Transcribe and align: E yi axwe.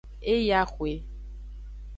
E 0.31 0.33
yi 0.45 0.49
axwe. 0.61 0.91